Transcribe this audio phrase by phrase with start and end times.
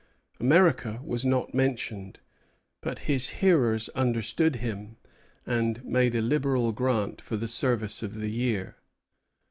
[0.39, 2.17] America was not mentioned;
[2.81, 4.97] but his hearers understood him,
[5.45, 8.77] and made a liberal grant for the service of the year.